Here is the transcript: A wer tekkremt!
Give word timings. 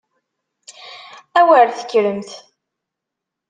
A 1.39 1.41
wer 1.47 1.67
tekkremt! 1.77 2.29